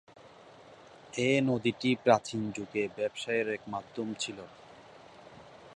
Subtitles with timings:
[1.21, 4.37] এই নদীটি প্রাচীন যুগে ব্যবসায়ের এক মাধ্যম ছিল।